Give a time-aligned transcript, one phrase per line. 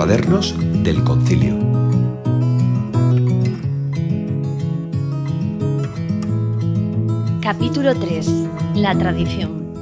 [0.00, 1.58] cuadernos del concilio.
[7.42, 8.26] Capítulo 3.
[8.76, 9.74] La tradición.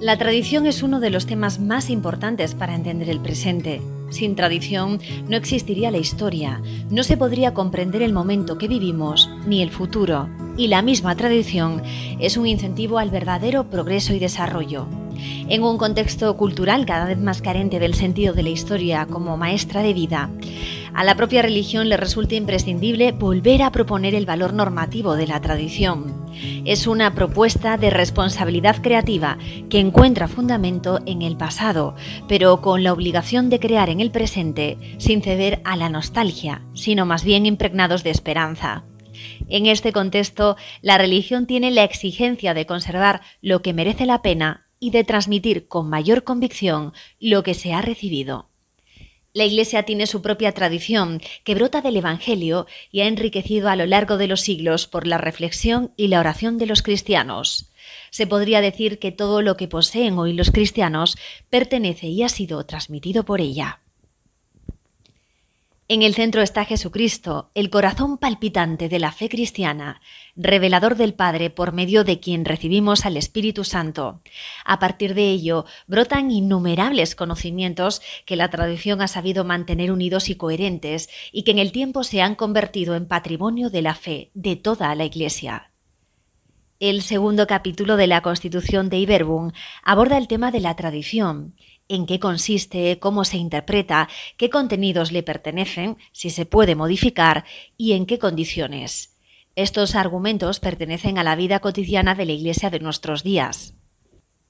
[0.00, 3.82] La tradición es uno de los temas más importantes para entender el presente.
[4.10, 9.62] Sin tradición no existiría la historia, no se podría comprender el momento que vivimos ni
[9.62, 10.28] el futuro.
[10.56, 11.82] Y la misma tradición
[12.20, 14.86] es un incentivo al verdadero progreso y desarrollo.
[15.48, 19.82] En un contexto cultural cada vez más carente del sentido de la historia como maestra
[19.82, 20.30] de vida,
[20.94, 25.40] a la propia religión le resulta imprescindible volver a proponer el valor normativo de la
[25.40, 26.26] tradición.
[26.64, 31.94] Es una propuesta de responsabilidad creativa que encuentra fundamento en el pasado,
[32.28, 37.06] pero con la obligación de crear en el presente sin ceder a la nostalgia, sino
[37.06, 38.84] más bien impregnados de esperanza.
[39.48, 44.69] En este contexto, la religión tiene la exigencia de conservar lo que merece la pena
[44.80, 48.48] y de transmitir con mayor convicción lo que se ha recibido.
[49.32, 53.86] La Iglesia tiene su propia tradición, que brota del Evangelio y ha enriquecido a lo
[53.86, 57.70] largo de los siglos por la reflexión y la oración de los cristianos.
[58.10, 61.16] Se podría decir que todo lo que poseen hoy los cristianos
[61.48, 63.79] pertenece y ha sido transmitido por ella.
[65.92, 70.00] En el centro está Jesucristo, el corazón palpitante de la fe cristiana,
[70.36, 74.22] revelador del Padre por medio de quien recibimos al Espíritu Santo.
[74.64, 80.36] A partir de ello brotan innumerables conocimientos que la tradición ha sabido mantener unidos y
[80.36, 84.54] coherentes y que en el tiempo se han convertido en patrimonio de la fe de
[84.54, 85.72] toda la Iglesia.
[86.78, 89.52] El segundo capítulo de la Constitución de Iberbun
[89.82, 91.56] aborda el tema de la tradición
[91.90, 97.44] en qué consiste, cómo se interpreta, qué contenidos le pertenecen, si se puede modificar
[97.76, 99.16] y en qué condiciones.
[99.56, 103.74] Estos argumentos pertenecen a la vida cotidiana de la Iglesia de nuestros días.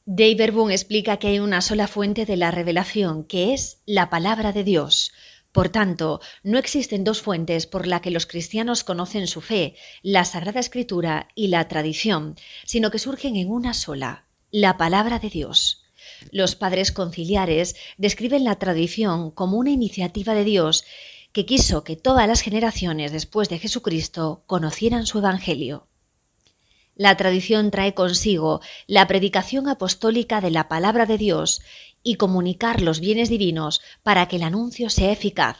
[0.04, 4.52] Dave Boone explica que hay una sola fuente de la revelación, que es la palabra
[4.52, 5.12] de Dios.
[5.52, 10.24] Por tanto, no existen dos fuentes por las que los cristianos conocen su fe, la
[10.24, 15.84] Sagrada Escritura y la tradición, sino que surgen en una sola, la palabra de Dios.
[16.30, 20.84] Los padres conciliares describen la tradición como una iniciativa de Dios
[21.32, 25.86] que quiso que todas las generaciones después de Jesucristo conocieran su Evangelio.
[26.96, 31.62] La tradición trae consigo la predicación apostólica de la palabra de Dios
[32.02, 35.56] y comunicar los bienes divinos para que el anuncio sea eficaz.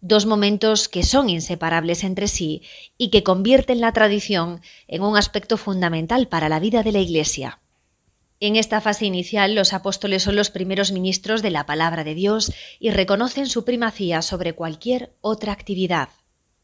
[0.00, 2.62] Dos momentos que son inseparables entre sí
[2.96, 7.60] y que convierten la tradición en un aspecto fundamental para la vida de la Iglesia.
[8.40, 12.52] En esta fase inicial, los apóstoles son los primeros ministros de la palabra de Dios
[12.78, 16.10] y reconocen su primacía sobre cualquier otra actividad.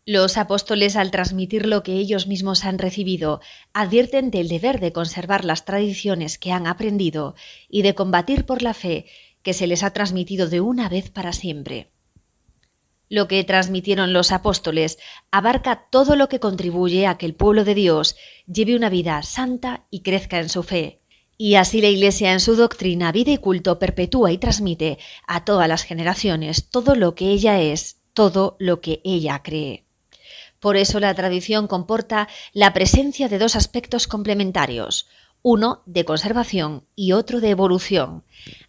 [0.07, 3.41] Los apóstoles, al transmitir lo que ellos mismos han recibido,
[3.73, 7.35] advierten del deber de conservar las tradiciones que han aprendido
[7.69, 9.07] y de combatir por la fe
[9.43, 11.91] que se les ha transmitido de una vez para siempre.
[13.09, 14.99] Lo que transmitieron los apóstoles
[15.31, 19.87] abarca todo lo que contribuye a que el pueblo de Dios lleve una vida santa
[19.91, 21.01] y crezca en su fe,
[21.37, 25.69] y así la Iglesia en su doctrina, vida y culto perpetúa y transmite a todas
[25.69, 29.85] las generaciones todo lo que ella es, todo lo que ella cree.
[30.61, 35.07] Por eso la tradición comporta la presencia de dos aspectos complementarios,
[35.43, 38.25] uno de conservación y otro de evolución.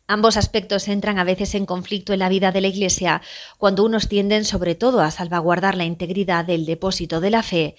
[0.07, 3.21] Ambos aspectos entran a veces en conflicto en la vida de la Iglesia
[3.57, 7.77] cuando unos tienden sobre todo a salvaguardar la integridad del depósito de la fe,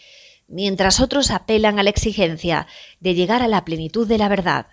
[0.49, 2.67] mientras otros apelan a la exigencia
[3.01, 4.67] de llegar a la plenitud de la verdad.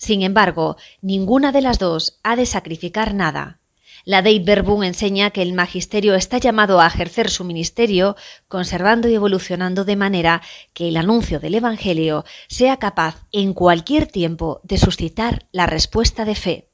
[0.00, 3.60] Sin embargo, ninguna de las dos ha de sacrificar nada.
[4.06, 8.16] La Dei Verbum enseña que el magisterio está llamado a ejercer su ministerio
[8.48, 10.40] conservando y evolucionando de manera
[10.72, 16.34] que el anuncio del Evangelio sea capaz en cualquier tiempo de suscitar la respuesta de
[16.34, 16.70] fe.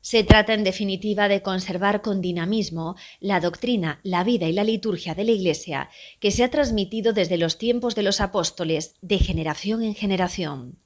[0.00, 5.14] Se trata en definitiva de conservar con dinamismo la doctrina, la vida y la liturgia
[5.14, 9.82] de la Iglesia que se ha transmitido desde los tiempos de los apóstoles de generación
[9.82, 10.78] en generación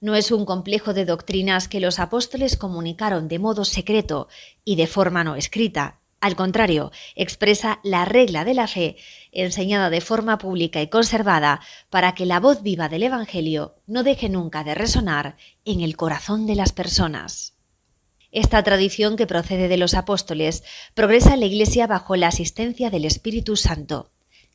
[0.00, 4.28] no es un complejo de doctrinas que los apóstoles comunicaron de modo secreto
[4.64, 6.00] y de forma no escrita.
[6.20, 8.96] Al contrario, expresa la regla de la fe
[9.32, 11.60] enseñada de forma pública y conservada
[11.90, 16.46] para que la voz viva del Evangelio no deje nunca de resonar en el corazón
[16.46, 17.54] de las personas.
[18.32, 20.64] Esta tradición que procede de los apóstoles
[20.94, 24.10] progresa en la Iglesia bajo la asistencia del Espíritu Santo.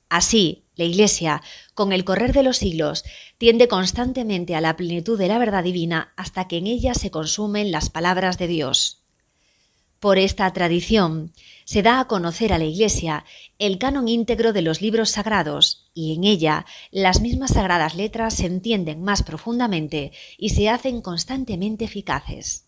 [0.10, 1.42] Así, la Iglesia,
[1.74, 3.04] con el correr de los siglos,
[3.38, 7.72] tiende constantemente a la plenitud de la verdad divina hasta que en ella se consumen
[7.72, 9.02] las palabras de Dios.
[10.00, 11.32] Por esta tradición
[11.64, 13.24] se da a conocer a la Iglesia
[13.60, 18.48] el canon íntegro de los libros sagrados y en ella las mismas sagradas letras se
[18.48, 22.66] entienden más profundamente y se hacen constantemente eficaces.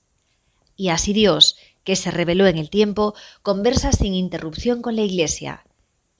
[0.75, 5.65] Y así Dios, que se reveló en el tiempo, conversa sin interrupción con la Iglesia.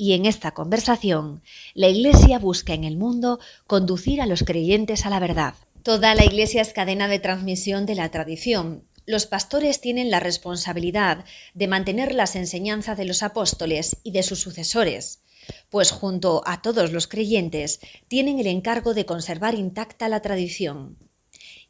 [0.04, 1.44] Y en esta conversación,
[1.76, 5.54] la Iglesia busca en el mundo conducir a los creyentes a la verdad.
[5.82, 8.84] Toda la Iglesia es cadena de transmisión de la tradición.
[9.06, 11.24] Los pastores tienen la responsabilidad
[11.54, 15.24] de mantener las enseñanzas de los apóstoles y de sus sucesores,
[15.70, 17.80] pues junto a todos los creyentes
[18.10, 20.98] tienen el encargo de conservar intacta la tradición.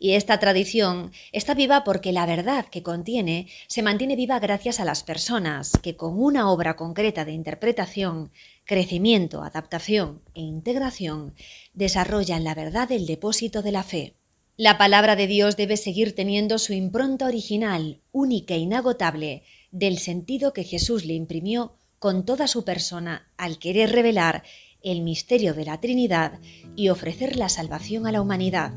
[0.03, 4.83] Y esta tradición está viva porque la verdad que contiene se mantiene viva gracias a
[4.83, 8.29] las personas que con una obra concreta de interpretación,
[8.65, 11.35] crecimiento, adaptación e integración
[11.73, 14.17] desarrollan la verdad del depósito de la fe.
[14.57, 20.51] La palabra de Dios debe seguir teniendo su impronta original, única e inagotable, del sentido
[20.51, 24.43] que Jesús le imprimió con toda su persona al querer revelar
[24.81, 26.41] el misterio de la Trinidad
[26.75, 28.73] y ofrecer la salvación a la humanidad.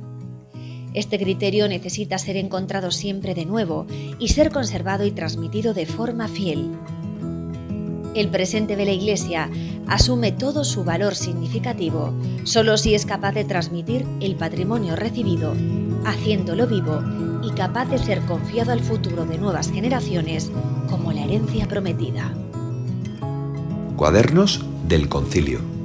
[0.96, 3.87] Este criterio necesita ser encontrado siempre de nuevo
[4.19, 6.70] y ser conservado y transmitido de forma fiel.
[8.14, 9.50] El presente de la Iglesia
[9.88, 12.14] asume todo su valor significativo
[12.44, 15.54] solo si es capaz de transmitir el patrimonio recibido,
[16.06, 17.02] haciéndolo vivo
[17.42, 20.50] y capaz de ser confiado al futuro de nuevas generaciones
[20.88, 22.32] como la herencia prometida.
[23.96, 25.75] Cuadernos del Concilio